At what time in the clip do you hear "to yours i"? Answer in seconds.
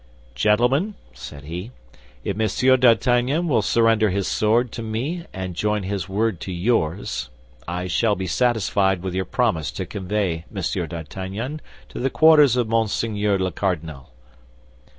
6.39-7.85